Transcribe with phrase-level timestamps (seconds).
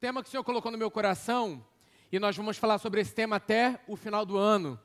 [0.00, 1.62] tema que o Senhor colocou no meu coração,
[2.10, 4.80] e nós vamos falar sobre esse tema até o final do ano.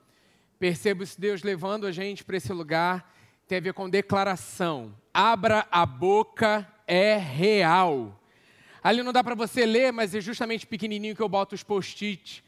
[0.60, 3.16] Percebo esse Deus levando a gente para esse lugar,
[3.48, 4.94] tem a ver com declaração.
[5.14, 8.22] Abra a boca, é real.
[8.84, 12.44] Ali não dá para você ler, mas é justamente pequenininho que eu boto os post-it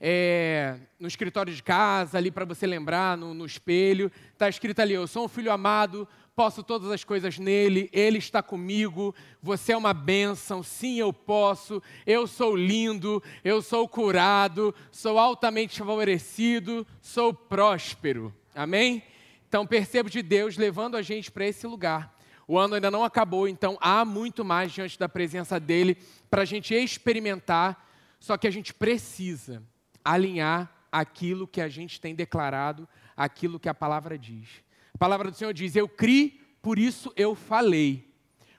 [0.00, 4.12] é, no escritório de casa, ali para você lembrar, no, no espelho.
[4.32, 8.42] Está escrito ali: Eu sou um filho amado, posso todas as coisas nele, ele está
[8.42, 15.18] comigo, você é uma bênção, sim, eu posso, eu sou lindo, eu sou curado, sou
[15.18, 18.34] altamente favorecido, sou próspero.
[18.54, 19.02] Amém?
[19.46, 22.18] Então percebo de Deus levando a gente para esse lugar.
[22.48, 25.96] O ano ainda não acabou, então há muito mais diante da presença dele
[26.30, 29.62] para a gente experimentar, só que a gente precisa
[30.04, 34.48] alinhar aquilo que a gente tem declarado, aquilo que a palavra diz.
[35.02, 38.08] Palavra do Senhor diz: Eu criei, por isso eu falei.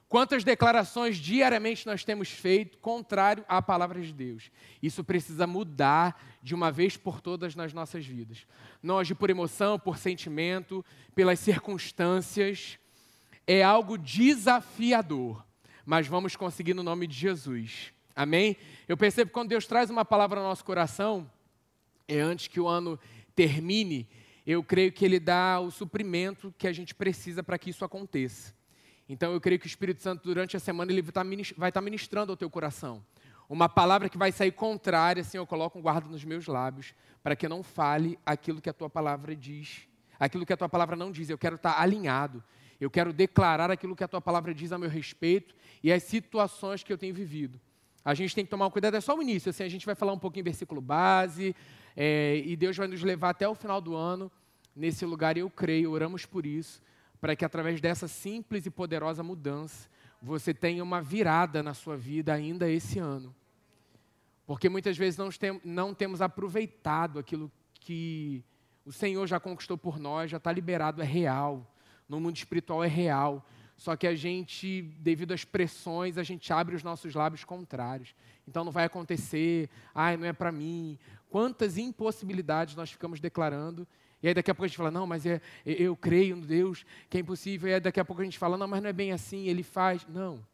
[0.10, 4.52] Quantas declarações diariamente nós temos feito contrário à palavra de Deus?
[4.82, 8.46] Isso precisa mudar de uma vez por todas nas nossas vidas.
[8.82, 10.84] Não agir por emoção, por sentimento,
[11.16, 12.78] pelas circunstâncias.
[13.48, 15.46] É algo desafiador,
[15.86, 17.94] mas vamos conseguir no nome de Jesus.
[18.14, 18.58] Amém?
[18.86, 21.26] Eu percebo que quando Deus traz uma palavra ao nosso coração,
[22.06, 23.00] é antes que o ano
[23.34, 24.10] termine,
[24.46, 28.54] eu creio que Ele dá o suprimento que a gente precisa para que isso aconteça.
[29.08, 31.02] Então eu creio que o Espírito Santo, durante a semana, ele
[31.58, 33.04] vai estar ministrando ao teu coração.
[33.50, 37.36] Uma palavra que vai sair contrária, assim, eu coloco um guarda nos meus lábios, para
[37.36, 39.88] que não fale aquilo que a tua palavra diz,
[40.20, 41.30] aquilo que a tua palavra não diz.
[41.30, 42.44] Eu quero estar alinhado,
[42.80, 46.84] eu quero declarar aquilo que a tua palavra diz a meu respeito e as situações
[46.84, 47.60] que eu tenho vivido.
[48.04, 50.14] A gente tem que tomar cuidado, é só o início, assim, a gente vai falar
[50.14, 51.56] um pouquinho em versículo base,
[51.96, 54.32] é, e Deus vai nos levar até o final do ano
[54.76, 56.82] nesse lugar, eu creio, oramos por isso,
[57.22, 59.88] para que através dessa simples e poderosa mudança,
[60.22, 63.36] você tenha uma virada na sua vida ainda esse ano.
[64.46, 68.44] Porque muitas vezes não, tem, não temos aproveitado aquilo que
[68.86, 71.70] o Senhor já conquistou por nós, já está liberado, é real.
[72.08, 73.46] No mundo espiritual é real.
[73.78, 78.14] Só que a gente, devido às pressões, a gente abre os nossos lábios contrários.
[78.48, 80.98] Então não vai acontecer, ai, não é para mim.
[81.34, 83.88] Quantas impossibilidades nós ficamos declarando.
[84.22, 86.86] E aí daqui a pouco a gente fala, não, mas é, eu creio no Deus,
[87.10, 87.68] que é impossível.
[87.68, 89.64] E aí daqui a pouco a gente fala, não, mas não é bem assim, ele
[89.64, 90.06] faz.
[90.08, 90.46] Não.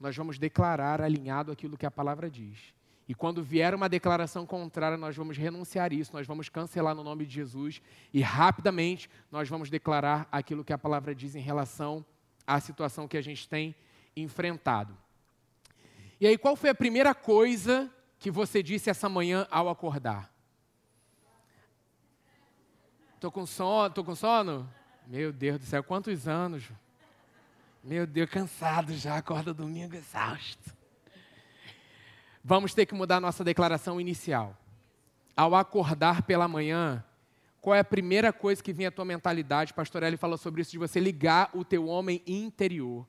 [0.00, 2.72] Nós vamos declarar alinhado aquilo que a palavra diz.
[3.06, 7.26] E quando vier uma declaração contrária, nós vamos renunciar isso, nós vamos cancelar no nome
[7.26, 12.02] de Jesus e rapidamente nós vamos declarar aquilo que a palavra diz em relação
[12.46, 13.74] à situação que a gente tem
[14.16, 14.96] enfrentado.
[16.18, 17.92] E aí, qual foi a primeira coisa
[18.24, 20.32] que você disse essa manhã ao acordar?
[23.16, 24.66] Estou com sono, tô com sono?
[25.06, 26.64] Meu Deus do céu, quantos anos?
[27.82, 30.74] Meu Deus, cansado já, acorda domingo exausto.
[32.42, 34.56] Vamos ter que mudar nossa declaração inicial.
[35.36, 37.04] Ao acordar pela manhã,
[37.60, 39.74] qual é a primeira coisa que vem à tua mentalidade?
[39.74, 43.06] Pastor Eli falou sobre isso, de você ligar o teu homem interior.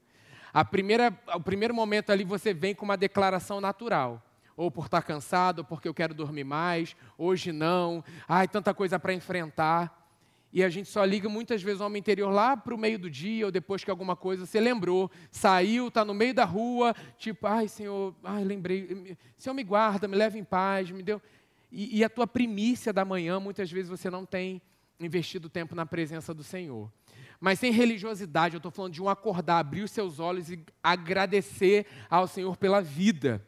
[0.53, 4.21] A primeira, o primeiro momento ali você vem com uma declaração natural.
[4.55, 8.97] Ou por estar cansado, ou porque eu quero dormir mais, hoje não, ai, tanta coisa
[8.97, 10.05] para enfrentar.
[10.55, 13.09] E a gente só liga muitas vezes o homem interior lá para o meio do
[13.09, 17.45] dia, ou depois que alguma coisa você lembrou, saiu, está no meio da rua, tipo,
[17.45, 21.21] ai Senhor, ai, lembrei, Senhor me guarda, me leva em paz, me deu.
[21.69, 24.61] E, e a tua primícia da manhã, muitas vezes você não tem
[24.97, 26.89] investido tempo na presença do Senhor.
[27.37, 31.85] Mas sem religiosidade, eu estou falando de um acordar, abrir os seus olhos e agradecer
[32.09, 33.45] ao Senhor pela vida.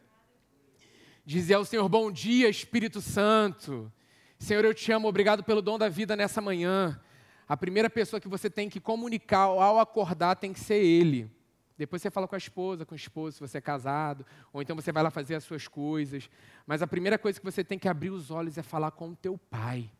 [1.28, 3.92] Dizer ao Senhor, bom dia, Espírito Santo.
[4.40, 6.98] Senhor, eu te amo, obrigado pelo dom da vida nessa manhã.
[7.46, 11.30] A primeira pessoa que você tem que comunicar ao acordar tem que ser Ele.
[11.78, 14.74] Depois você fala com a esposa, com o esposo, se você é casado, ou então
[14.74, 16.30] você vai lá fazer as suas coisas.
[16.66, 19.16] Mas a primeira coisa que você tem que abrir os olhos é falar com o
[19.18, 19.92] teu pai.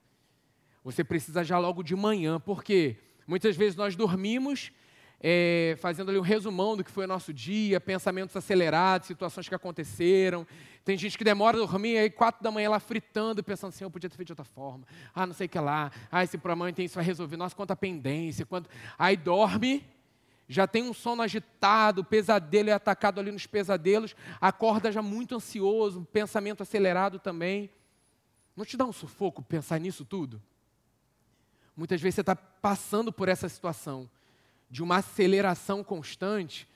[0.82, 2.96] Você precisa já logo de manhã, porque
[3.28, 4.72] muitas vezes nós dormimos
[5.20, 9.56] é, fazendo ali um resumão do que foi o nosso dia, pensamentos acelerados, situações que
[9.56, 10.46] aconteceram.
[10.86, 13.92] Tem gente que demora a dormir, aí quatro da manhã lá fritando, pensando assim, eu
[13.92, 14.86] podia ter feito de outra forma.
[15.14, 15.92] Ah, não sei o que lá.
[16.12, 17.36] Ah, esse problema tem isso vai resolver.
[17.36, 18.46] Nossa, quanta pendência.
[18.46, 18.70] Quanto...
[18.98, 19.84] Aí dorme,
[20.48, 26.08] já tem um sono agitado, pesadelo é atacado ali nos pesadelos, acorda já muito ansioso,
[26.12, 27.70] pensamento acelerado também.
[28.56, 30.42] Não te dá um sufoco pensar nisso tudo?
[31.76, 34.10] Muitas vezes você está passando por essa situação
[34.70, 36.68] de uma aceleração constante,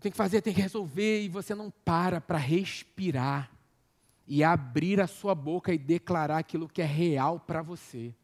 [0.00, 3.50] tem que fazer, tem que resolver, e você não para para respirar
[4.26, 8.14] e abrir a sua boca e declarar aquilo que é real para você.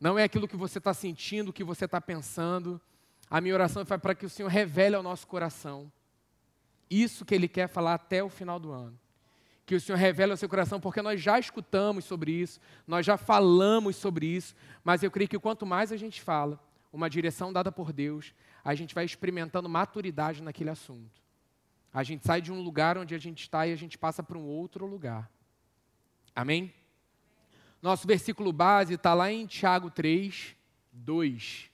[0.00, 2.80] Não é aquilo que você está sentindo, que você está pensando.
[3.28, 5.90] A minha oração foi para que o Senhor revele ao nosso coração.
[6.88, 8.98] Isso que Ele quer falar até o final do ano.
[9.66, 13.16] Que o Senhor revele ao seu coração, porque nós já escutamos sobre isso, nós já
[13.16, 16.60] falamos sobre isso, mas eu creio que quanto mais a gente fala,
[16.94, 18.32] uma direção dada por Deus,
[18.64, 21.20] a gente vai experimentando maturidade naquele assunto.
[21.92, 24.38] A gente sai de um lugar onde a gente está e a gente passa para
[24.38, 25.30] um outro lugar.
[26.34, 26.72] Amém?
[27.82, 30.56] Nosso versículo base está lá em Tiago 3,
[30.92, 31.70] 2.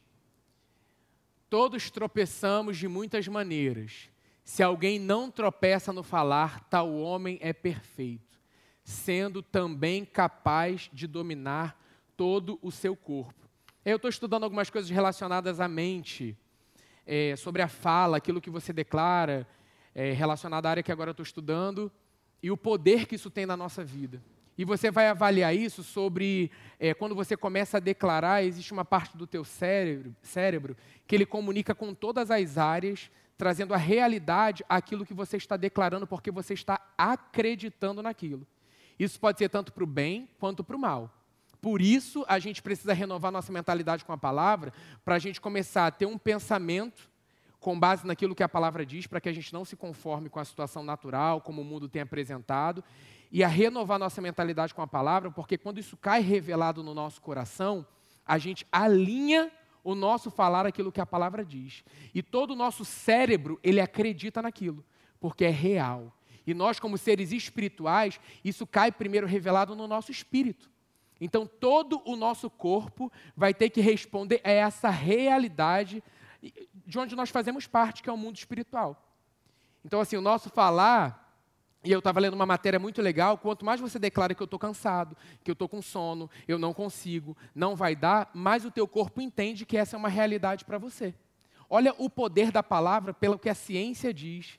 [1.49, 4.11] Todos tropeçamos de muitas maneiras.
[4.43, 8.41] Se alguém não tropeça no falar, tal homem é perfeito,
[8.83, 11.81] sendo também capaz de dominar
[12.17, 13.40] todo o seu corpo.
[13.83, 16.37] Eu estou estudando algumas coisas relacionadas à mente,
[17.07, 19.49] é, sobre a fala, aquilo que você declara,
[19.95, 21.91] é, relacionado à área que agora estou estudando,
[22.43, 24.23] e o poder que isso tem na nossa vida.
[24.59, 29.17] E você vai avaliar isso sobre é, quando você começa a declarar, existe uma parte
[29.17, 30.77] do teu cérebro, cérebro
[31.07, 36.07] que ele comunica com todas as áreas, trazendo a realidade aquilo que você está declarando,
[36.07, 38.47] porque você está acreditando naquilo.
[38.99, 41.11] Isso pode ser tanto para o bem quanto para o mal.
[41.61, 44.73] Por isso, a gente precisa renovar nossa mentalidade com a palavra,
[45.05, 47.11] para a gente começar a ter um pensamento
[47.59, 50.41] com base naquilo que a palavra diz, para que a gente não se conforme com
[50.41, 52.83] a situação natural, como o mundo tem apresentado,
[53.31, 57.21] e a renovar nossa mentalidade com a palavra, porque quando isso cai revelado no nosso
[57.21, 57.87] coração,
[58.27, 59.53] a gente alinha
[59.85, 61.85] o nosso falar aquilo que a palavra diz.
[62.15, 64.85] E todo o nosso cérebro, ele acredita naquilo,
[65.21, 66.17] porque é real.
[66.47, 70.71] E nós, como seres espirituais, isso cai primeiro revelado no nosso espírito.
[71.21, 76.03] Então, todo o nosso corpo vai ter que responder a essa realidade
[76.87, 79.07] de onde nós fazemos parte, que é o mundo espiritual.
[79.85, 81.39] Então, assim, o nosso falar,
[81.85, 84.59] e eu estava lendo uma matéria muito legal, quanto mais você declara que eu estou
[84.59, 88.89] cansado, que eu estou com sono, eu não consigo, não vai dar, mais o teu
[88.89, 91.15] corpo entende que essa é uma realidade para você.
[91.69, 94.59] Olha o poder da palavra pelo que a ciência diz.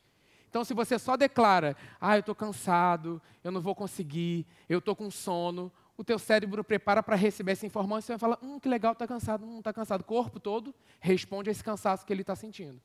[0.50, 4.96] Então, se você só declara, ah, eu estou cansado, eu não vou conseguir, eu estou
[4.96, 5.72] com sono,
[6.02, 9.46] o teu cérebro prepara para receber essa informação e falar, hum, que legal, está cansado,
[9.46, 10.02] hum, está cansado.
[10.02, 12.82] O corpo todo responde a esse cansaço que ele está sentindo.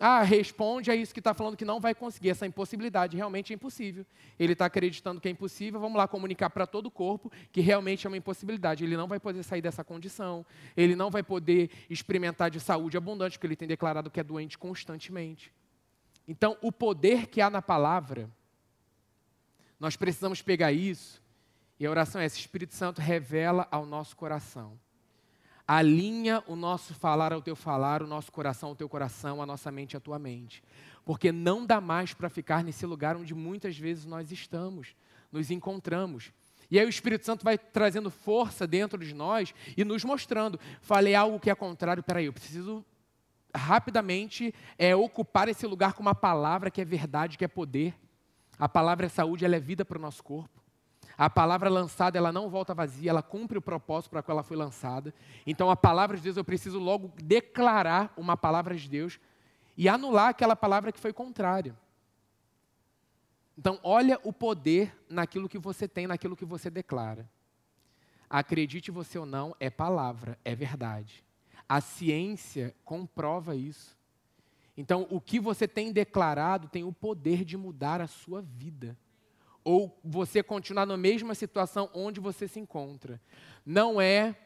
[0.00, 3.54] Ah, responde a isso que está falando que não vai conseguir, essa impossibilidade, realmente é
[3.54, 4.04] impossível.
[4.36, 8.04] Ele está acreditando que é impossível, vamos lá comunicar para todo o corpo que realmente
[8.04, 8.82] é uma impossibilidade.
[8.82, 10.44] Ele não vai poder sair dessa condição,
[10.76, 14.58] ele não vai poder experimentar de saúde abundante, porque ele tem declarado que é doente
[14.58, 15.52] constantemente.
[16.26, 18.28] Então, o poder que há na palavra,
[19.78, 21.22] nós precisamos pegar isso
[21.84, 24.80] e a oração é essa: Espírito Santo revela ao nosso coração.
[25.68, 29.70] Alinha o nosso falar ao teu falar, o nosso coração ao teu coração, a nossa
[29.70, 30.62] mente à tua mente.
[31.04, 34.96] Porque não dá mais para ficar nesse lugar onde muitas vezes nós estamos,
[35.30, 36.32] nos encontramos.
[36.70, 40.58] E aí o Espírito Santo vai trazendo força dentro de nós e nos mostrando.
[40.80, 42.82] Falei algo que é contrário, peraí, eu preciso
[43.54, 47.94] rapidamente é, ocupar esse lugar com uma palavra que é verdade, que é poder.
[48.58, 50.63] A palavra é saúde, ela é vida para o nosso corpo.
[51.16, 54.56] A palavra lançada, ela não volta vazia, ela cumpre o propósito para qual ela foi
[54.56, 55.14] lançada.
[55.46, 59.20] Então, a palavra de Deus, eu preciso logo declarar uma palavra de Deus
[59.76, 61.76] e anular aquela palavra que foi contrária.
[63.56, 67.30] Então, olha o poder naquilo que você tem, naquilo que você declara.
[68.28, 71.24] Acredite você ou não, é palavra, é verdade.
[71.68, 73.96] A ciência comprova isso.
[74.76, 78.98] Então, o que você tem declarado tem o poder de mudar a sua vida
[79.64, 83.20] ou você continuar na mesma situação onde você se encontra.
[83.64, 84.36] Não é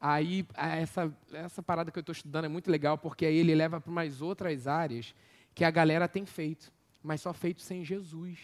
[0.00, 3.80] aí essa essa parada que eu estou estudando é muito legal porque aí ele leva
[3.80, 5.14] para mais outras áreas
[5.54, 8.38] que a galera tem feito, mas só feito sem Jesus.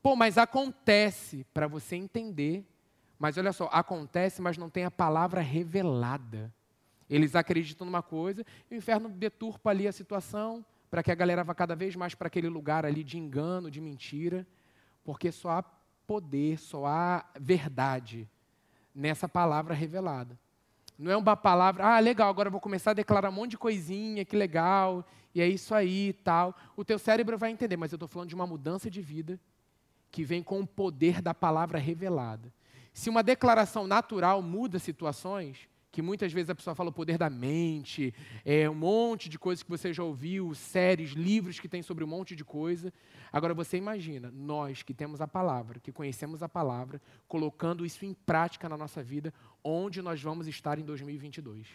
[0.00, 2.64] Pô, mas acontece para você entender.
[3.18, 6.52] Mas olha só, acontece, mas não tem a palavra revelada.
[7.08, 11.42] Eles acreditam numa coisa, e o inferno deturpa ali a situação para que a galera
[11.42, 14.46] vá cada vez mais para aquele lugar ali de engano, de mentira.
[15.04, 15.62] Porque só há
[16.06, 18.28] poder, só há verdade
[18.94, 20.38] nessa palavra revelada.
[20.98, 24.24] Não é uma palavra, ah, legal, agora vou começar a declarar um monte de coisinha,
[24.24, 26.54] que legal, e é isso aí e tal.
[26.76, 29.38] O teu cérebro vai entender, mas eu estou falando de uma mudança de vida
[30.10, 32.52] que vem com o poder da palavra revelada.
[32.92, 37.30] Se uma declaração natural muda situações, que muitas vezes a pessoa fala o poder da
[37.30, 38.12] mente,
[38.44, 42.06] é, um monte de coisas que você já ouviu, séries, livros que tem sobre um
[42.08, 42.92] monte de coisa.
[43.32, 48.12] Agora você imagina, nós que temos a palavra, que conhecemos a palavra, colocando isso em
[48.12, 49.32] prática na nossa vida,
[49.62, 51.68] onde nós vamos estar em 2022.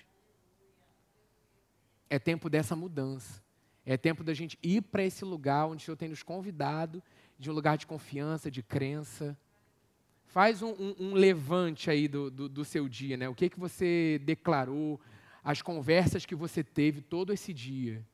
[2.10, 3.42] É tempo dessa mudança.
[3.86, 7.02] É tempo da gente ir para esse lugar onde o Senhor tem nos convidado,
[7.40, 9.38] de um lugar de confiança, de crença,
[10.30, 13.28] Faz um, um, um levante aí do, do, do, seu dia, né?
[13.28, 15.02] O que, que você declarou,
[15.44, 18.06] as conversas que você teve todo esse dia.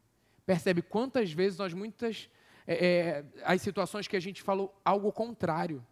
[0.46, 2.30] Percebe quantas vezes nós muitas
[2.66, 5.86] é, é, as situações que a gente falou algo contrário.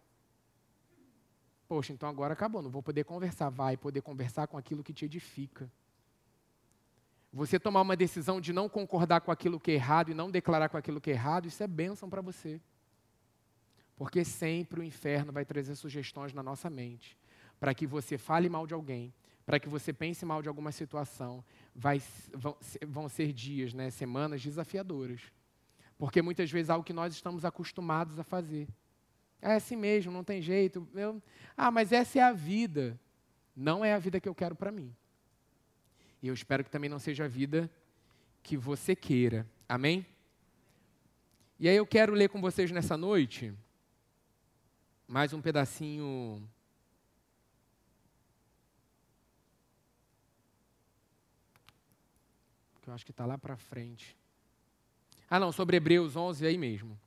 [1.68, 3.50] Poxa, então agora acabou, não vou poder conversar.
[3.50, 5.70] Vai poder conversar com aquilo que te edifica.
[7.34, 10.70] Você tomar uma decisão de não concordar com aquilo que é errado e não declarar
[10.70, 12.62] com aquilo que é errado, isso é bênção para você.
[13.96, 17.16] Porque sempre o inferno vai trazer sugestões na nossa mente
[17.60, 19.12] para que você fale mal de alguém,
[19.46, 21.44] para que você pense mal de alguma situação.
[21.74, 25.20] Vai, vão, vão ser dias, né, semanas desafiadoras.
[25.96, 28.68] Porque muitas vezes é algo que nós estamos acostumados a fazer.
[29.40, 30.86] É assim mesmo, não tem jeito.
[30.94, 31.22] Eu,
[31.56, 32.98] ah, mas essa é a vida.
[33.54, 34.94] Não é a vida que eu quero para mim.
[36.20, 37.70] E eu espero que também não seja a vida
[38.42, 39.46] que você queira.
[39.68, 40.04] Amém?
[41.60, 43.54] E aí eu quero ler com vocês nessa noite
[45.06, 46.42] mais um pedacinho.
[52.82, 54.16] Que eu acho que está lá para frente.
[55.28, 56.98] Ah, não, sobre Hebreus 11, aí mesmo.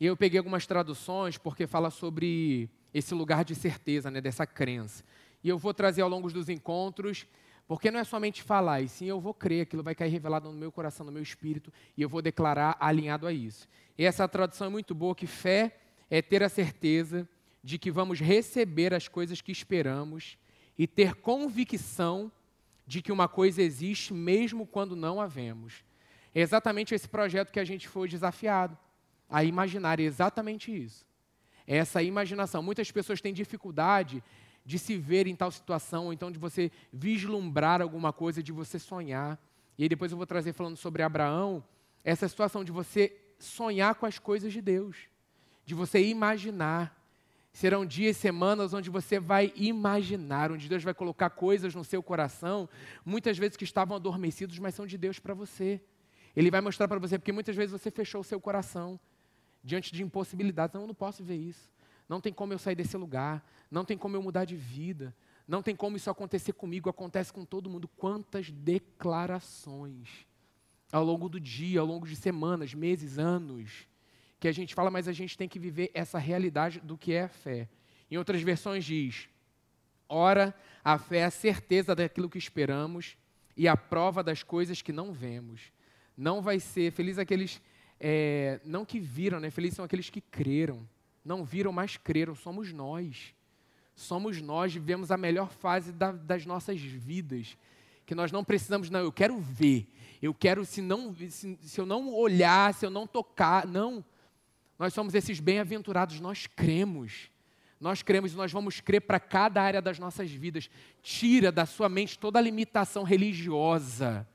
[0.00, 5.04] E eu peguei algumas traduções porque fala sobre esse lugar de certeza, né, dessa crença
[5.42, 7.26] e eu vou trazer ao longo dos encontros,
[7.66, 10.58] porque não é somente falar, e sim eu vou crer, aquilo vai cair revelado no
[10.58, 13.68] meu coração, no meu espírito, e eu vou declarar alinhado a isso.
[13.96, 15.76] E essa tradução é muito boa, que fé
[16.10, 17.28] é ter a certeza
[17.62, 20.38] de que vamos receber as coisas que esperamos
[20.78, 22.30] e ter convicção
[22.86, 25.84] de que uma coisa existe mesmo quando não a vemos.
[26.34, 28.78] É exatamente esse projeto que a gente foi desafiado
[29.28, 31.06] a imaginar, é exatamente isso.
[31.66, 32.62] É essa imaginação.
[32.62, 34.22] Muitas pessoas têm dificuldade
[34.64, 38.78] de se ver em tal situação, ou então de você vislumbrar alguma coisa, de você
[38.78, 39.38] sonhar.
[39.76, 41.62] E aí depois eu vou trazer falando sobre Abraão,
[42.02, 44.96] essa situação de você sonhar com as coisas de Deus,
[45.68, 46.98] de você imaginar.
[47.52, 52.66] Serão dias, semanas onde você vai imaginar, onde Deus vai colocar coisas no seu coração,
[53.04, 55.78] muitas vezes que estavam adormecidos, mas são de Deus para você.
[56.34, 58.98] Ele vai mostrar para você, porque muitas vezes você fechou o seu coração
[59.62, 60.72] diante de impossibilidades.
[60.72, 61.70] Não, eu não posso ver isso.
[62.08, 63.46] Não tem como eu sair desse lugar.
[63.70, 65.14] Não tem como eu mudar de vida.
[65.46, 66.88] Não tem como isso acontecer comigo.
[66.88, 67.86] Acontece com todo mundo.
[67.88, 70.08] Quantas declarações
[70.90, 73.86] ao longo do dia, ao longo de semanas, meses, anos,
[74.38, 77.28] que a gente fala, mas a gente tem que viver essa realidade do que é
[77.28, 77.68] fé.
[78.10, 79.28] Em outras versões diz:
[80.08, 80.54] ora,
[80.84, 83.16] a fé é a certeza daquilo que esperamos
[83.56, 85.72] e a prova das coisas que não vemos.
[86.16, 87.60] Não vai ser feliz aqueles
[88.00, 89.50] é, não que viram, né?
[89.50, 90.86] Felizes são aqueles que creram
[91.28, 93.34] não viram, mas creram, somos nós.
[93.94, 97.56] Somos nós, vivemos a melhor fase da, das nossas vidas.
[98.06, 99.86] Que nós não precisamos, não, eu quero ver.
[100.22, 104.02] Eu quero, se, não, se, se eu não olhar, se eu não tocar, não.
[104.78, 107.30] Nós somos esses bem-aventurados, nós cremos.
[107.80, 110.68] Nós cremos e nós vamos crer para cada área das nossas vidas.
[111.02, 114.26] Tira da sua mente toda a limitação religiosa.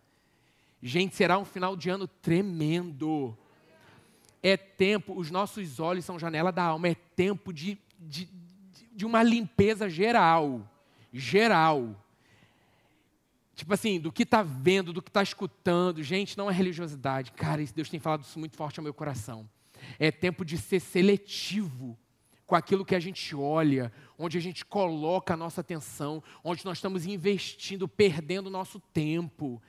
[0.81, 3.37] Gente, será um final de ano tremendo
[4.43, 8.29] é tempo, os nossos olhos são janela da alma, é tempo de, de,
[8.91, 10.69] de uma limpeza geral.
[11.13, 11.95] Geral.
[13.55, 16.03] Tipo assim, do que está vendo, do que está escutando.
[16.03, 17.31] Gente, não é religiosidade.
[17.31, 19.49] Cara, Deus tem falado isso muito forte ao meu coração.
[19.99, 21.97] É tempo de ser seletivo
[22.45, 26.77] com aquilo que a gente olha, onde a gente coloca a nossa atenção, onde nós
[26.77, 29.61] estamos investindo, perdendo o nosso tempo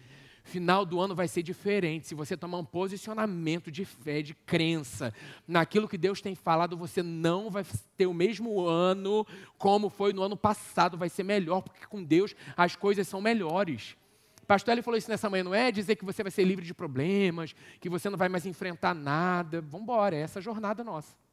[0.44, 2.06] final do ano vai ser diferente.
[2.06, 5.12] Se você tomar um posicionamento de fé, de crença
[5.48, 7.64] naquilo que Deus tem falado, você não vai
[7.96, 9.26] ter o mesmo ano
[9.58, 13.96] como foi no ano passado, vai ser melhor, porque com Deus as coisas são melhores.
[14.44, 16.74] Pastor ele falou isso nessa manhã, não é dizer que você vai ser livre de
[16.74, 19.60] problemas, que você não vai mais enfrentar nada.
[19.60, 21.24] Vamos embora, é essa jornada nossa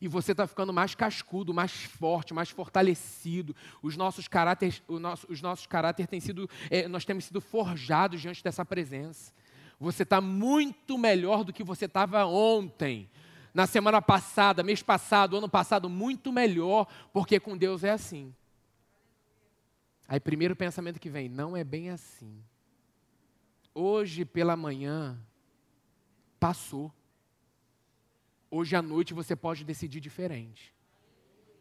[0.00, 3.56] e você está ficando mais cascudo, mais forte, mais fortalecido.
[3.82, 8.44] Os nossos caráteres, nosso, os nossos caráteres têm sido, é, nós temos sido forjados diante
[8.44, 9.32] dessa presença.
[9.80, 13.08] Você está muito melhor do que você estava ontem,
[13.52, 18.34] na semana passada, mês passado, ano passado, muito melhor, porque com Deus é assim.
[20.14, 22.40] Aí, primeiro pensamento que vem, não é bem assim.
[23.74, 25.18] Hoje pela manhã,
[26.38, 26.94] passou.
[28.48, 30.72] Hoje à noite você pode decidir diferente.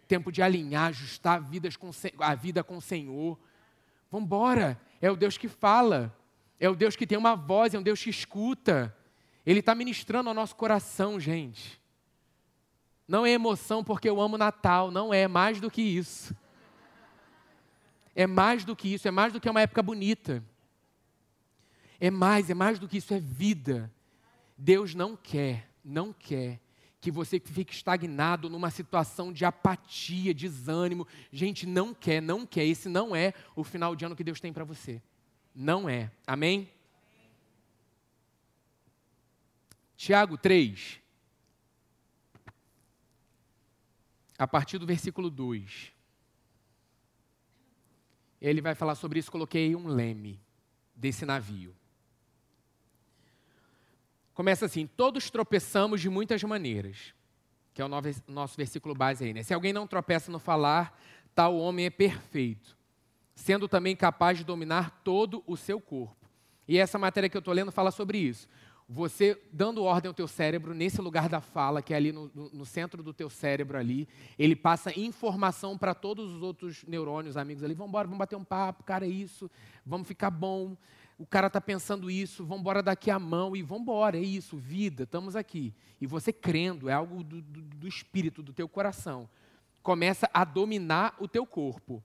[0.08, 3.40] Tempo de alinhar, ajustar vidas com, a vida com o Senhor.
[4.12, 4.80] Vamos embora.
[5.02, 6.16] É o Deus que fala.
[6.60, 8.96] É o Deus que tem uma voz, é um Deus que escuta.
[9.44, 11.82] Ele está ministrando ao nosso coração, gente.
[13.08, 16.36] Não é emoção porque eu amo Natal, não é, é mais do que isso.
[18.16, 20.44] É mais do que isso, é mais do que uma época bonita.
[22.00, 23.92] É mais, é mais do que isso, é vida.
[24.58, 26.60] Deus não quer, não quer
[27.04, 31.06] que você fique estagnado numa situação de apatia, desânimo.
[31.34, 32.66] Gente, não quer, não quer.
[32.66, 35.02] Esse não é o final de ano que Deus tem para você.
[35.54, 36.10] Não é.
[36.26, 36.70] Amém?
[39.98, 41.00] Tiago 3,
[44.38, 45.92] a partir do versículo 2.
[48.44, 50.38] Ele vai falar sobre isso, coloquei um leme
[50.94, 51.74] desse navio.
[54.34, 57.14] Começa assim: todos tropeçamos de muitas maneiras,
[57.74, 57.90] que é o
[58.28, 59.44] nosso versículo base aí, né?
[59.44, 61.00] Se alguém não tropeça no falar,
[61.34, 62.78] tal homem é perfeito,
[63.34, 66.30] sendo também capaz de dominar todo o seu corpo.
[66.68, 68.46] E essa matéria que eu estou lendo fala sobre isso.
[68.88, 72.66] Você dando ordem ao teu cérebro, nesse lugar da fala, que é ali no, no,
[72.66, 77.74] centro do teu cérebro ali, ele passa informação para todos os outros neurônios, amigos ali,
[77.74, 79.50] vamos embora, vamos bater um papo, cara, é isso,
[79.86, 80.76] vamos ficar bom,
[81.18, 84.58] o cara está pensando isso, vamos embora daqui a mão e vamos embora, é isso,
[84.58, 85.74] vida, estamos aqui.
[86.02, 89.30] E você crendo, é algo do, do, do espírito, do teu coração,
[89.82, 92.04] começa a dominar o teu corpo.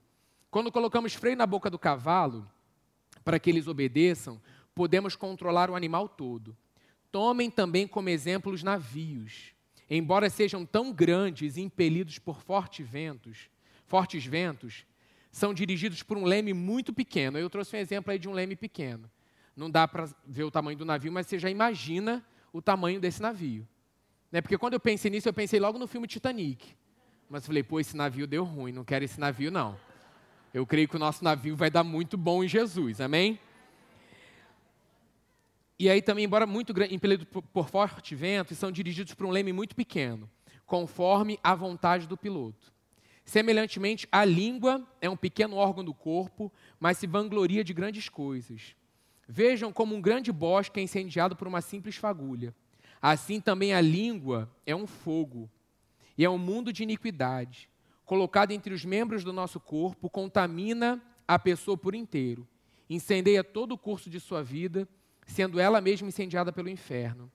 [0.49, 2.47] Quando colocamos freio na boca do cavalo,
[3.23, 4.41] para que eles obedeçam,
[4.73, 6.55] podemos controlar o animal todo.
[7.11, 9.53] Tomem também como exemplo os navios.
[9.89, 13.49] Embora sejam tão grandes e impelidos por fortes ventos,
[13.87, 14.85] fortes ventos,
[15.31, 17.37] são dirigidos por um leme muito pequeno.
[17.37, 19.09] Eu trouxe um exemplo aí de um leme pequeno.
[19.55, 23.21] Não dá para ver o tamanho do navio, mas você já imagina o tamanho desse
[23.21, 23.67] navio.
[24.31, 24.41] Né?
[24.41, 26.75] Porque quando eu pensei nisso, eu pensei logo no filme Titanic.
[27.29, 29.77] Mas falei, pô, esse navio deu ruim, não quero esse navio não.
[30.53, 33.39] Eu creio que o nosso navio vai dar muito bom em Jesus, amém?
[35.79, 39.73] E aí também, embora muito impelido por forte vento, são dirigidos por um leme muito
[39.73, 40.29] pequeno,
[40.65, 42.73] conforme a vontade do piloto.
[43.23, 48.75] Semelhantemente, a língua é um pequeno órgão do corpo, mas se vangloria de grandes coisas.
[49.25, 52.53] Vejam como um grande bosque é incendiado por uma simples fagulha.
[53.01, 55.49] Assim também a língua é um fogo,
[56.17, 57.69] e é um mundo de iniquidade.
[58.03, 62.45] Colocado entre os membros do nosso corpo, contamina a pessoa por inteiro,
[62.89, 64.85] incendeia todo o curso de sua vida
[65.29, 67.31] sendo ela mesma incendiada pelo inferno.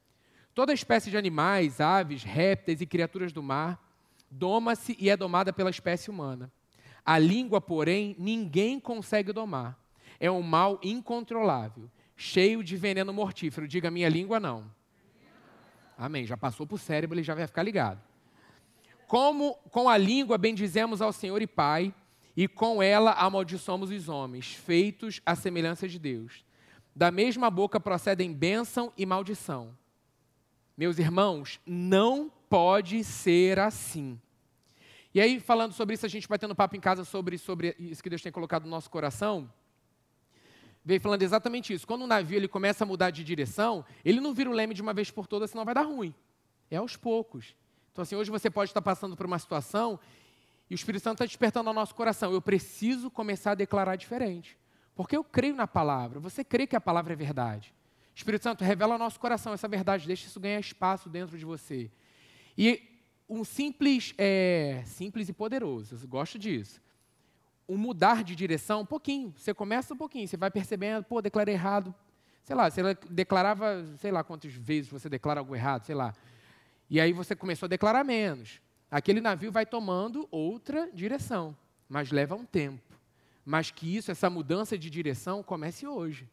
[0.54, 3.80] Toda espécie de animais, aves, répteis e criaturas do mar
[4.30, 6.52] doma-se e é domada pela espécie humana.
[7.04, 9.78] A língua, porém, ninguém consegue domar.
[10.18, 13.68] É um mal incontrolável, cheio de veneno mortífero.
[13.68, 14.70] Diga minha língua não.
[15.96, 16.26] Amém.
[16.26, 18.00] Já passou para o cérebro, ele já vai ficar ligado.
[19.06, 21.94] Como com a língua bendizemos ao Senhor e Pai,
[22.36, 26.44] e com ela amaldiçoamos os homens, feitos à semelhança de Deus.
[26.94, 29.76] Da mesma boca procedem bênção e maldição.
[30.76, 34.20] Meus irmãos, não pode ser assim.
[35.12, 38.02] E aí, falando sobre isso, a gente vai tendo papo em casa sobre, sobre isso
[38.02, 39.50] que Deus tem colocado no nosso coração.
[40.84, 41.86] Veio falando exatamente isso.
[41.86, 44.82] Quando o navio ele começa a mudar de direção, ele não vira o leme de
[44.82, 46.14] uma vez por todas, senão vai dar ruim.
[46.70, 47.54] É aos poucos.
[47.92, 50.00] Então, assim, hoje você pode estar passando por uma situação
[50.68, 52.32] e o Espírito Santo está despertando ao nosso coração.
[52.32, 54.58] Eu preciso começar a declarar diferente.
[54.94, 56.20] Porque eu creio na palavra.
[56.20, 57.74] Você crê que a palavra é verdade.
[58.14, 61.90] Espírito Santo, revela ao nosso coração essa verdade, deixa isso ganhar espaço dentro de você.
[62.56, 62.80] E
[63.28, 66.80] um simples, é, simples e poderoso, eu gosto disso.
[67.68, 69.34] Um mudar de direção, um pouquinho.
[69.36, 71.92] Você começa um pouquinho, você vai percebendo, pô, declarei errado.
[72.44, 76.14] Sei lá, você declarava, sei lá quantas vezes você declara algo errado, sei lá.
[76.88, 78.60] E aí você começou a declarar menos.
[78.90, 81.56] Aquele navio vai tomando outra direção,
[81.88, 82.94] mas leva um tempo
[83.44, 86.28] mas que isso, essa mudança de direção, comece hoje.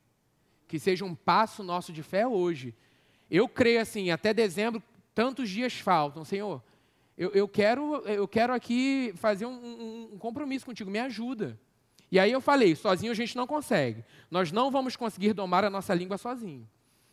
[0.68, 2.74] Que seja um passo nosso de fé hoje.
[3.30, 4.82] Eu creio assim, até dezembro,
[5.14, 6.64] tantos dias faltam, Senhor.
[7.18, 11.60] Eu, eu quero, eu quero aqui fazer um, um, um compromisso contigo, me ajuda.
[12.12, 14.04] E aí eu falei, sozinho a gente não consegue.
[14.30, 16.68] Nós não vamos conseguir domar a nossa língua sozinho.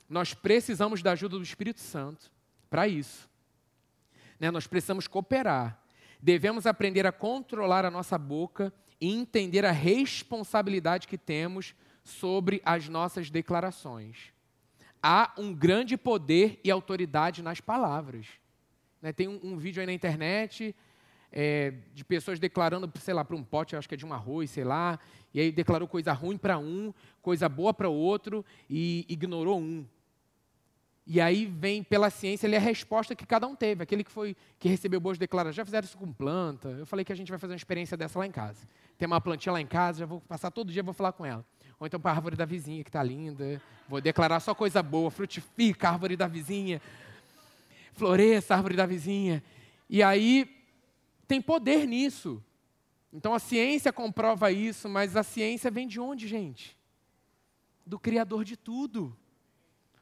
[0.09, 2.31] Nós precisamos da ajuda do Espírito Santo
[2.71, 3.29] para isso.
[4.41, 4.51] Né?
[4.51, 5.81] Nós precisamos cooperar.
[6.21, 12.89] Devemos aprender a controlar a nossa boca e entender a responsabilidade que temos sobre as
[12.89, 14.33] nossas declarações.
[15.03, 18.27] Há um grande poder e autoridade nas palavras.
[19.01, 20.75] Né, tem um, um, vídeo aí na internet
[21.31, 24.51] é, de pessoas declarando, sei lá, para um pote, acho que é de um arroz,
[24.51, 24.99] sei lá,
[25.33, 29.87] e aí declarou coisa ruim para um, coisa boa para o outro e ignorou um.
[31.11, 33.83] E aí vem pela ciência ali a resposta que cada um teve.
[33.83, 36.69] Aquele que foi que recebeu boas declarações, já fizeram isso com planta.
[36.69, 38.69] Eu falei que a gente vai fazer uma experiência dessa lá em casa.
[38.99, 41.43] Tem uma plantinha lá em casa, já vou passar todo dia, vou falar com ela.
[41.81, 43.59] Ou então para a árvore da vizinha, que está linda.
[43.89, 46.79] Vou declarar só coisa boa, frutifica a árvore da vizinha.
[47.95, 49.43] Floresça a árvore da vizinha.
[49.89, 50.47] E aí
[51.27, 52.45] tem poder nisso.
[53.11, 56.77] Então a ciência comprova isso, mas a ciência vem de onde, gente?
[57.87, 59.17] Do Criador de tudo.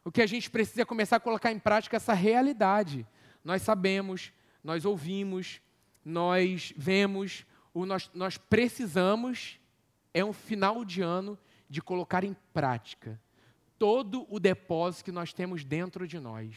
[0.06, 3.04] O que a gente precisa é começar a colocar em prática essa realidade.
[3.42, 5.60] Nós sabemos, nós ouvimos,
[6.04, 9.58] nós vemos, o nós, nós precisamos,
[10.14, 11.36] é um final de ano,
[11.68, 13.20] de colocar em prática
[13.80, 16.54] todo o depósito que nós temos dentro de nós.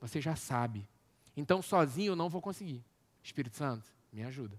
[0.00, 0.88] Você já sabe.
[1.36, 2.84] Então, sozinho eu não vou conseguir.
[3.24, 4.56] Espírito Santo, me ajuda.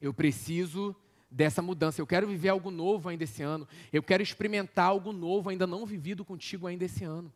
[0.00, 0.96] Eu preciso
[1.30, 2.00] dessa mudança.
[2.00, 3.68] Eu quero viver algo novo ainda esse ano.
[3.92, 7.32] Eu quero experimentar algo novo ainda não vivido contigo ainda esse ano.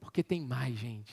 [0.00, 1.12] Porque tem mais, gente.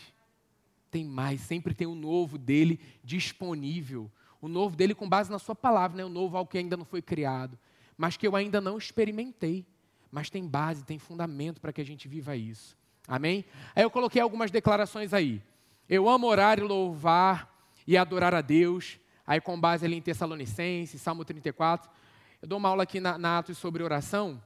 [0.89, 1.41] Tem mais.
[1.41, 4.09] Sempre tem o novo dele disponível.
[4.41, 6.05] O novo dele com base na sua palavra, né?
[6.05, 7.57] O novo algo que ainda não foi criado,
[7.97, 9.65] mas que eu ainda não experimentei.
[10.09, 12.77] Mas tem base, tem fundamento para que a gente viva isso.
[13.07, 13.43] Amém?
[13.75, 15.41] Aí eu coloquei algumas declarações aí.
[15.89, 17.53] Eu amo orar e louvar
[17.85, 18.99] e adorar a Deus.
[19.27, 21.91] Aí com base ali em Tessalonicenses, Salmo 34.
[22.41, 24.41] Eu dou uma aula aqui na, na Atos sobre oração.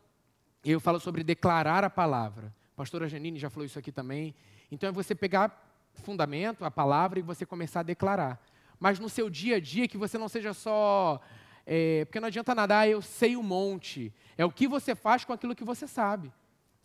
[0.65, 2.51] E eu falo sobre declarar a palavra.
[2.73, 4.33] A pastora Janine já falou isso aqui também.
[4.71, 8.43] Então é você pegar fundamento, a palavra, e você começar a declarar.
[8.79, 11.21] Mas no seu dia a dia, que você não seja só.
[11.63, 14.11] É, porque não adianta nada, ah, eu sei um monte.
[14.35, 16.33] É o que você faz com aquilo que você sabe.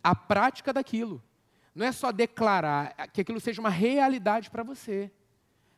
[0.03, 1.23] A prática daquilo.
[1.73, 5.11] Não é só declarar, é que aquilo seja uma realidade para você.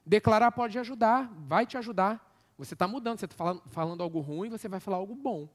[0.10, 2.34] Declarar pode ajudar, vai te ajudar.
[2.58, 5.48] Você está mudando, você está falando, falando algo ruim, você vai falar algo bom.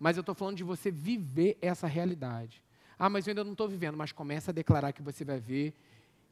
[0.00, 2.62] Mas eu estou falando de você viver essa realidade.
[2.98, 5.74] Ah, mas eu ainda não estou vivendo, mas começa a declarar que você vai ver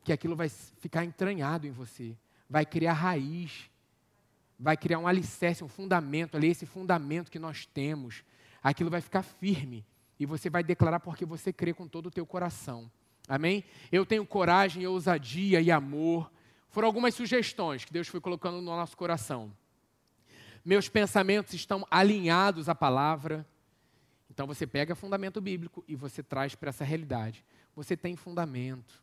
[0.03, 2.17] que aquilo vai ficar entranhado em você,
[2.49, 3.71] vai criar raiz,
[4.59, 8.25] vai criar um alicerce, um fundamento ali, esse fundamento que nós temos,
[8.63, 9.85] aquilo vai ficar firme
[10.19, 12.91] e você vai declarar porque você crê com todo o teu coração.
[13.29, 13.63] Amém?
[13.93, 16.33] Eu tenho coragem, ousadia e amor.
[16.73, 19.53] Foram algumas sugestões que Deus foi colocando no nosso coração.
[20.65, 23.47] Meus pensamentos estão alinhados à palavra.
[24.29, 27.45] Então você pega fundamento bíblico e você traz para essa realidade.
[27.77, 29.03] Você tem fundamento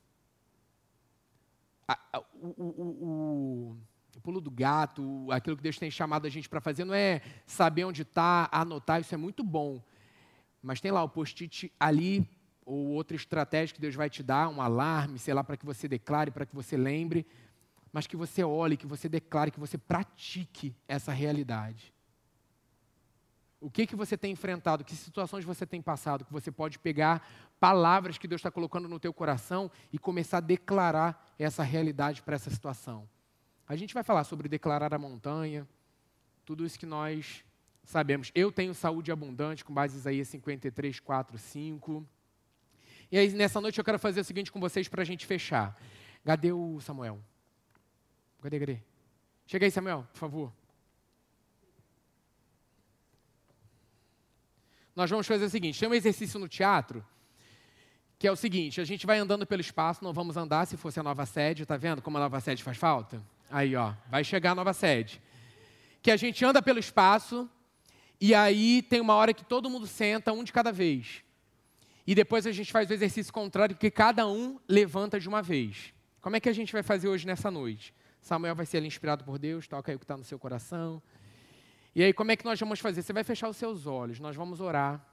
[2.13, 3.77] o, o, o,
[4.15, 7.21] o, pulo do gato, aquilo que Deus tem chamado a gente para fazer, não é
[7.45, 9.81] saber onde está, anotar, isso é muito bom.
[10.61, 12.29] Mas tem lá o post-it ali,
[12.65, 15.87] ou outra estratégia que Deus vai te dar, um alarme, sei lá, para que você
[15.87, 17.25] declare, para que você lembre,
[17.91, 21.93] mas que você olhe, que você declare, que você pratique essa realidade.
[23.61, 24.85] O que, que você tem enfrentado?
[24.85, 26.23] Que situações você tem passado?
[26.23, 27.27] Que você pode pegar
[27.59, 32.35] palavras que Deus está colocando no teu coração e começar a declarar essa realidade para
[32.35, 33.07] essa situação.
[33.67, 35.67] A gente vai falar sobre declarar a montanha,
[36.45, 37.43] tudo isso que nós
[37.83, 38.31] sabemos.
[38.33, 42.07] Eu tenho saúde abundante, com base em Isaías 53, 4, 5.
[43.11, 45.77] E aí, nessa noite, eu quero fazer o seguinte com vocês para a gente fechar.
[46.55, 47.19] O Samuel?
[48.41, 48.79] Cadê, cadê?
[49.45, 50.53] Chega aí, Samuel, por favor.
[54.99, 57.05] nós vamos fazer o seguinte: tem um exercício no teatro
[58.19, 60.99] que é o seguinte: a gente vai andando pelo espaço, não vamos andar se fosse
[60.99, 63.23] a nova sede, tá vendo como a nova sede faz falta?
[63.49, 65.21] Aí, ó, vai chegar a nova sede.
[66.01, 67.49] Que a gente anda pelo espaço
[68.19, 71.23] e aí tem uma hora que todo mundo senta, um de cada vez.
[72.05, 75.93] E depois a gente faz o exercício contrário, que cada um levanta de uma vez.
[76.19, 77.93] Como é que a gente vai fazer hoje nessa noite?
[78.21, 81.01] Samuel vai ser ali inspirado por Deus, toca aí o que está no seu coração.
[81.95, 83.01] E aí, como é que nós vamos fazer?
[83.01, 85.05] Você vai fechar os seus olhos, nós vamos orar.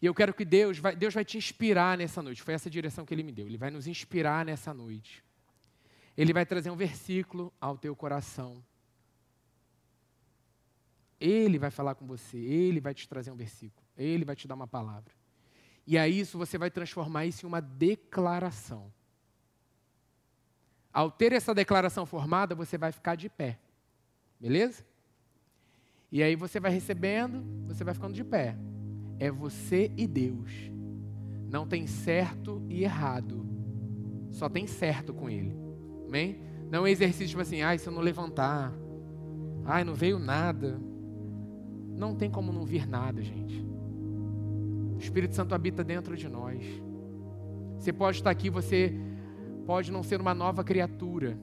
[0.00, 2.42] E eu quero que Deus vai, Deus vai te inspirar nessa noite.
[2.42, 3.46] Foi essa direção que Ele me deu.
[3.46, 5.22] Ele vai nos inspirar nessa noite.
[6.16, 8.62] Ele vai trazer um versículo ao teu coração.
[11.20, 12.36] Ele vai falar com você.
[12.36, 13.86] Ele vai te trazer um versículo.
[13.96, 15.12] Ele vai te dar uma palavra.
[15.86, 18.92] E a isso você vai transformar isso em uma declaração.
[20.92, 23.58] Ao ter essa declaração formada, você vai ficar de pé.
[24.38, 24.84] Beleza?
[26.10, 28.56] E aí você vai recebendo, você vai ficando de pé.
[29.18, 30.50] É você e Deus.
[31.48, 33.46] Não tem certo e errado.
[34.30, 35.56] Só tem certo com Ele.
[36.06, 36.42] Amém?
[36.70, 38.72] Não é exercício tipo assim, ai, se eu não levantar,
[39.64, 40.78] ai, não veio nada.
[41.94, 43.64] Não tem como não vir nada, gente.
[44.94, 46.62] O Espírito Santo habita dentro de nós.
[47.78, 48.94] Você pode estar aqui, você
[49.66, 51.38] pode não ser uma nova criatura.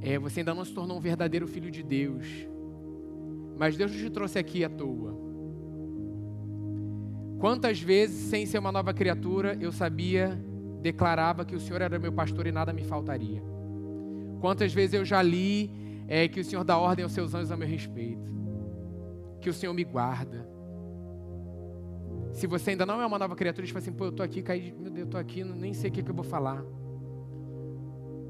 [0.00, 2.26] É, você ainda não se tornou um verdadeiro filho de Deus.
[3.58, 5.14] Mas Deus te trouxe aqui à toa.
[7.38, 10.38] Quantas vezes, sem ser uma nova criatura, eu sabia,
[10.82, 13.42] declarava que o Senhor era meu pastor e nada me faltaria?
[14.40, 15.70] Quantas vezes eu já li
[16.08, 18.30] é, que o Senhor dá ordem aos seus anjos a meu respeito?
[19.40, 20.46] Que o Senhor me guarda.
[22.32, 24.42] Se você ainda não é uma nova criatura, você fala assim, pô, eu estou aqui,
[24.42, 26.64] caí, meu Deus, eu estou aqui, nem sei o que, que eu vou falar.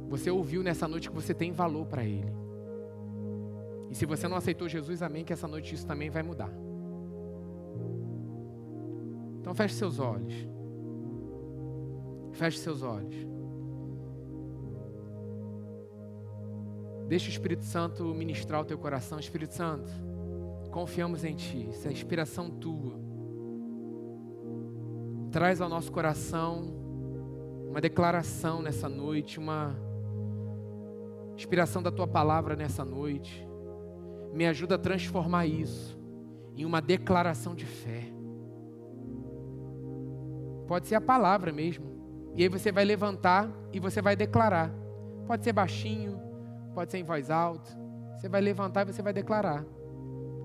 [0.08, 2.32] Você ouviu nessa noite que você tem valor para Ele.
[3.90, 6.50] E se você não aceitou Jesus, amém, que essa noite isso também vai mudar.
[9.40, 10.34] Então feche seus olhos.
[12.32, 13.14] Feche seus olhos.
[17.08, 19.18] Deixa o Espírito Santo ministrar o teu coração.
[19.18, 19.90] Espírito Santo,
[20.70, 21.68] confiamos em Ti.
[21.70, 23.09] Isso é inspiração tua.
[25.30, 26.64] Traz ao nosso coração
[27.68, 29.76] uma declaração nessa noite, uma
[31.36, 33.46] inspiração da tua palavra nessa noite.
[34.32, 35.98] Me ajuda a transformar isso
[36.56, 38.12] em uma declaração de fé.
[40.66, 41.86] Pode ser a palavra mesmo.
[42.36, 44.72] E aí você vai levantar e você vai declarar.
[45.26, 46.20] Pode ser baixinho,
[46.74, 47.70] pode ser em voz alta.
[48.16, 49.64] Você vai levantar e você vai declarar.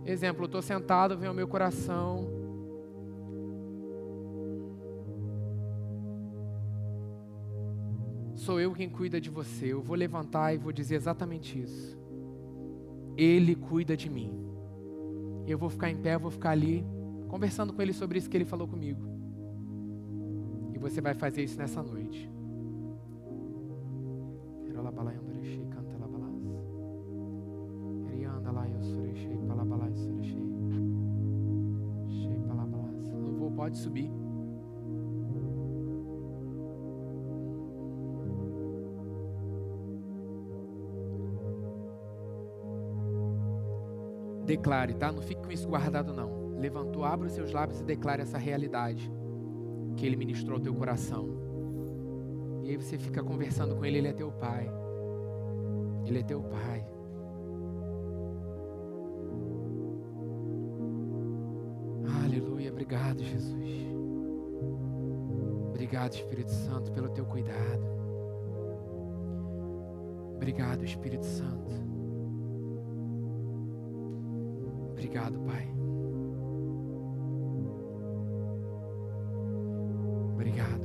[0.05, 2.34] Exemplo, eu estou sentado, vem ao meu coração.
[8.45, 9.73] Sou eu quem cuida de você.
[9.73, 11.97] Eu vou levantar e vou dizer exatamente isso.
[13.17, 14.31] Ele cuida de mim.
[15.47, 16.85] Eu vou ficar em pé, vou ficar ali
[17.27, 19.01] conversando com ele sobre isso que ele falou comigo.
[20.75, 22.29] E você vai fazer isso nessa noite.
[33.55, 34.24] Pode subir.
[44.45, 45.11] Declare, tá?
[45.11, 46.57] Não fique com isso guardado, não.
[46.59, 49.11] Levantou, abra os seus lábios e declare essa realidade
[49.97, 51.27] que Ele ministrou ao teu coração.
[52.63, 54.69] E aí você fica conversando com Ele, Ele é teu Pai.
[56.05, 56.85] Ele é teu Pai.
[62.23, 63.95] Aleluia, obrigado, Jesus.
[65.69, 67.83] Obrigado, Espírito Santo, pelo teu cuidado.
[70.35, 71.94] Obrigado, Espírito Santo.
[75.15, 75.65] Obrigado, Pai.
[80.33, 80.84] Obrigado,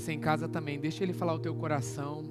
[0.00, 2.22] Você em casa também, deixa ele falar o teu coração.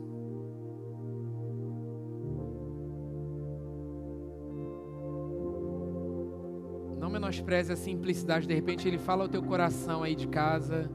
[6.99, 10.89] Não menospreze a simplicidade, de repente ele fala o teu coração aí de casa.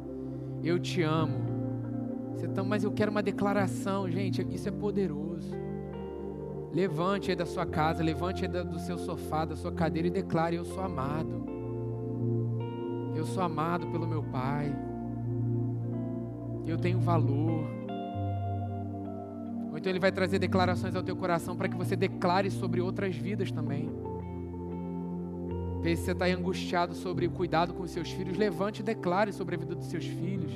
[0.64, 2.32] Eu te amo.
[2.32, 5.54] Você tá, mas eu quero uma declaração, gente, isso é poderoso.
[6.72, 10.56] Levante aí da sua casa, levante aí do seu sofá, da sua cadeira e declare:
[10.56, 11.46] Eu sou amado.
[13.14, 14.74] Eu sou amado pelo meu Pai
[16.70, 17.64] eu tenho valor.
[19.70, 23.16] Ou então ele vai trazer declarações ao teu coração para que você declare sobre outras
[23.16, 23.90] vidas também.
[25.82, 29.32] Vê se você está angustiado sobre o cuidado com os seus filhos, levante e declare
[29.32, 30.50] sobre a vida dos seus filhos.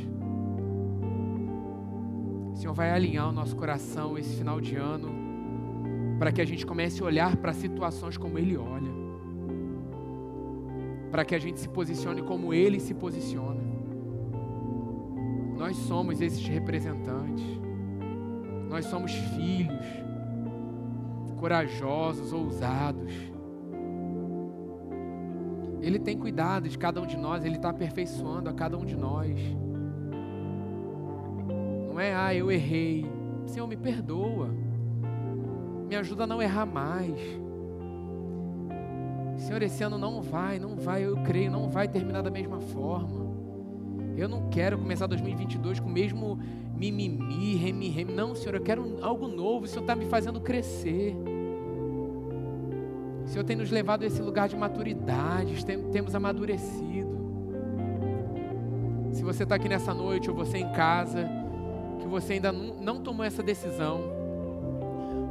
[2.53, 5.11] O Senhor vai alinhar o nosso coração esse final de ano,
[6.19, 8.91] para que a gente comece a olhar para situações como Ele olha,
[11.11, 13.68] para que a gente se posicione como Ele se posiciona.
[15.59, 17.45] Nós somos esses representantes.
[18.69, 19.85] Nós somos filhos,
[21.37, 23.13] corajosos, ousados.
[25.81, 28.97] Ele tem cuidado de cada um de nós, Ele está aperfeiçoando a cada um de
[28.97, 29.37] nós.
[31.89, 33.05] Não é, ah, eu errei.
[33.47, 34.51] Senhor, me perdoa.
[35.89, 37.19] Me ajuda a não errar mais.
[39.39, 43.28] Senhor, esse ano não vai, não vai, eu creio, não vai terminar da mesma forma.
[44.19, 46.41] Eu não quero começar 2022 com o mesmo
[46.75, 48.13] mimimi, remi, remi.
[48.13, 49.65] Não, Senhor, eu quero algo novo.
[49.65, 51.15] O Senhor está me fazendo crescer.
[53.25, 57.17] O Senhor tem nos levado a esse lugar de maturidade, temos amadurecido.
[59.13, 61.29] Se você está aqui nessa noite ou você em casa,
[62.01, 64.01] que você ainda não tomou essa decisão,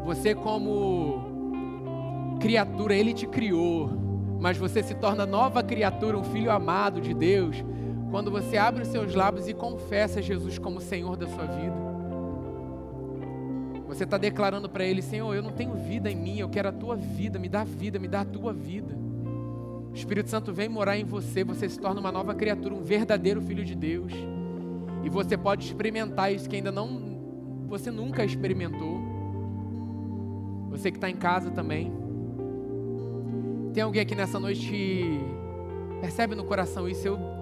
[0.06, 3.90] você, como criatura, Ele te criou,
[4.40, 7.66] mas você se torna nova criatura, um filho amado de Deus
[8.10, 11.88] quando você abre os seus lábios e confessa Jesus como Senhor da sua vida.
[13.88, 16.72] Você está declarando para Ele: Senhor, eu não tenho vida em mim, eu quero a
[16.72, 18.98] tua vida, me dá vida, me dá a tua vida.
[19.92, 23.42] O Espírito Santo vem morar em você, você se torna uma nova criatura, um verdadeiro
[23.42, 24.14] filho de Deus.
[25.04, 29.02] E você pode experimentar isso que ainda não, você nunca experimentou.
[30.70, 31.92] Você que está em casa também.
[33.74, 35.20] Tem alguém aqui nessa noite que
[36.02, 37.08] percebe no coração isso?
[37.08, 37.37] Eu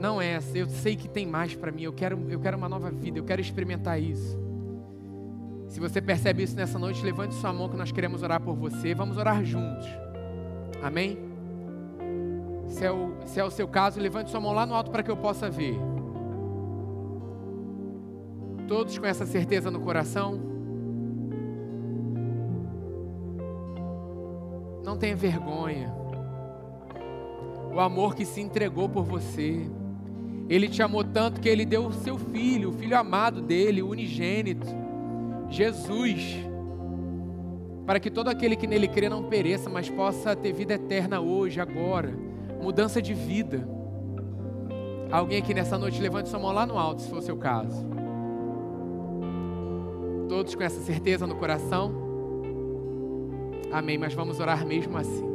[0.00, 0.56] não é essa.
[0.56, 1.82] Eu sei que tem mais para mim.
[1.82, 3.18] Eu quero, eu quero uma nova vida.
[3.18, 4.38] Eu quero experimentar isso.
[5.68, 8.94] Se você percebe isso nessa noite, levante sua mão que nós queremos orar por você.
[8.94, 9.86] Vamos orar juntos.
[10.82, 11.18] Amém?
[12.66, 15.02] Se é o, se é o seu caso, levante sua mão lá no alto para
[15.02, 15.78] que eu possa ver.
[18.66, 20.40] Todos com essa certeza no coração?
[24.82, 25.94] Não tenha vergonha.
[27.72, 29.70] O amor que se entregou por você.
[30.50, 33.88] Ele te amou tanto que ele deu o seu filho, o filho amado dele, o
[33.88, 34.66] unigênito,
[35.48, 36.44] Jesus,
[37.86, 41.60] para que todo aquele que nele crê não pereça, mas possa ter vida eterna hoje,
[41.60, 42.12] agora,
[42.60, 43.64] mudança de vida.
[45.12, 47.86] Alguém aqui nessa noite levante sua mão lá no alto, se for o seu caso.
[50.28, 51.92] Todos com essa certeza no coração?
[53.70, 55.30] Amém, mas vamos orar mesmo assim.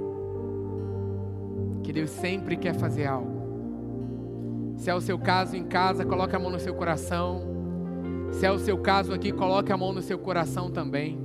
[1.83, 3.34] Que Deus sempre quer fazer algo.
[4.75, 7.41] Se é o seu caso em casa, coloque a mão no seu coração.
[8.31, 11.17] Se é o seu caso aqui, coloque a mão no seu coração também.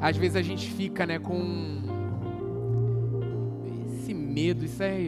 [0.00, 1.78] Às vezes a gente fica, né, com
[3.86, 5.00] esse medo, isso é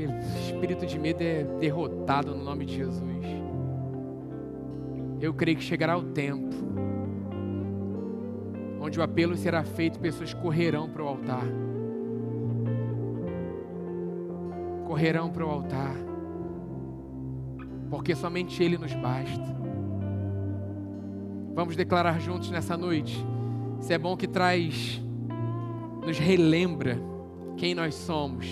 [0.46, 3.26] espírito de medo é derrotado no nome de Jesus.
[5.20, 6.56] Eu creio que chegará o tempo
[8.80, 11.44] onde o apelo será feito, pessoas correrão para o altar.
[14.90, 15.94] Correrão para o altar,
[17.88, 19.56] porque somente Ele nos basta.
[21.54, 23.24] Vamos declarar juntos nessa noite.
[23.80, 25.00] Se é bom que traz,
[26.04, 27.00] nos relembra
[27.56, 28.48] quem nós somos.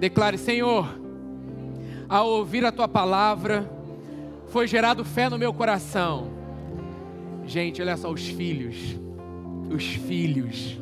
[0.00, 0.88] Declare, Senhor,
[2.08, 3.70] ao ouvir a tua palavra,
[4.46, 6.30] foi gerado fé no meu coração.
[7.44, 8.98] Gente, olha só os filhos.
[9.70, 10.78] Os filhos.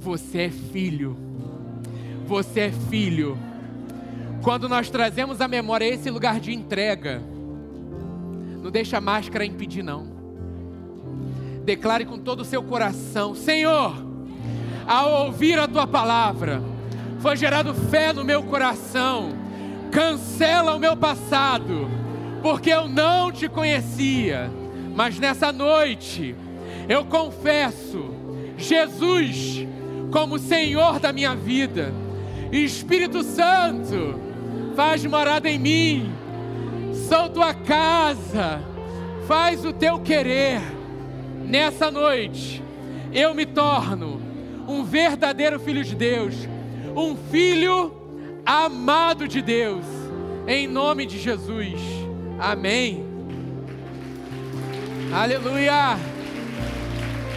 [0.00, 1.16] Você é filho.
[2.26, 3.38] Você é filho
[4.44, 7.22] quando nós trazemos a memória esse lugar de entrega,
[8.62, 10.06] não deixa a máscara impedir, não.
[11.64, 13.94] Declare com todo o seu coração: Senhor,
[14.86, 16.62] ao ouvir a tua palavra,
[17.20, 19.30] foi gerado fé no meu coração,
[19.90, 21.88] cancela o meu passado,
[22.42, 24.50] porque eu não te conhecia,
[24.94, 26.36] mas nessa noite
[26.86, 28.10] eu confesso
[28.58, 29.66] Jesus
[30.10, 31.94] como Senhor da minha vida,
[32.52, 34.23] Espírito Santo
[34.74, 36.12] faz morada em mim,
[37.08, 38.60] sou tua casa,
[39.26, 40.60] faz o teu querer.
[41.44, 42.62] Nessa noite,
[43.12, 44.20] eu me torno
[44.66, 46.34] um verdadeiro filho de Deus,
[46.96, 47.94] um filho
[48.44, 49.84] amado de Deus,
[50.46, 51.80] em nome de Jesus.
[52.38, 53.04] Amém.
[55.12, 55.96] Aleluia.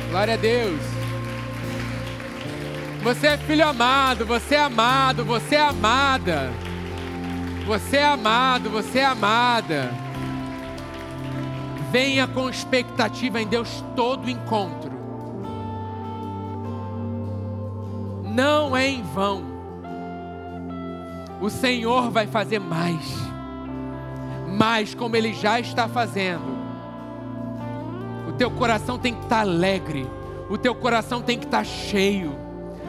[0.09, 0.79] Glória a Deus.
[3.03, 6.66] Você é filho amado, você é amado, você é amada.
[7.67, 9.91] Você é amado, você é amada.
[11.91, 14.89] Venha com expectativa em Deus todo encontro.
[18.23, 19.43] Não é em vão.
[21.41, 23.13] O Senhor vai fazer mais.
[24.47, 26.57] Mais como Ele já está fazendo.
[28.29, 30.07] O teu coração tem que estar alegre.
[30.49, 32.46] O teu coração tem que estar cheio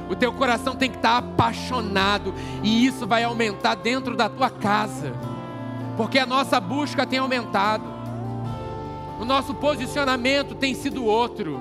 [0.08, 5.12] o teu coração tem que estar apaixonado, e isso vai aumentar dentro da tua casa,
[5.96, 7.84] porque a nossa busca tem aumentado,
[9.20, 11.60] o nosso posicionamento tem sido outro.